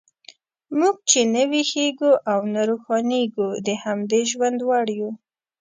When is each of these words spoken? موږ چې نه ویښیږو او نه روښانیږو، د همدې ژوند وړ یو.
موږ 0.77 0.95
چې 1.09 1.19
نه 1.33 1.43
ویښیږو 1.51 2.11
او 2.31 2.39
نه 2.53 2.61
روښانیږو، 2.69 3.47
د 3.65 3.69
همدې 3.83 4.21
ژوند 4.31 4.59
وړ 4.67 4.87
یو. 4.99 5.11